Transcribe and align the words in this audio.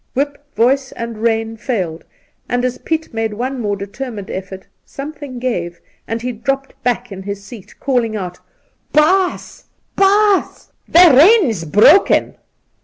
Whip, 0.15 0.43
voice 0.55 0.91
and 0.93 1.19
rein 1.19 1.57
failed, 1.57 2.05
and 2.49 2.65
as 2.65 2.79
Piet 2.79 3.13
made 3.13 3.35
one 3.35 3.61
more 3.61 3.75
determined 3.75 4.31
effort, 4.31 4.65
something 4.83 5.37
gave, 5.37 5.79
and 6.07 6.23
he 6.23 6.31
dropped 6.31 6.73
back 6.81 7.11
in 7.11 7.21
his 7.21 7.43
seat, 7.43 7.79
calling 7.79 8.15
out:' 8.15 8.39
Baas, 8.97 9.65
baas, 9.95 10.71
the 10.87 11.13
rein's 11.15 11.65
broken!' 11.65 12.33